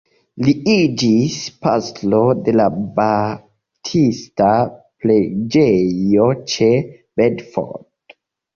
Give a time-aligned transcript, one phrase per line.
[0.45, 2.65] Li iĝis pastro de la
[3.01, 4.49] baptista
[5.05, 6.73] preĝejo ĉe
[7.23, 8.21] Bedford.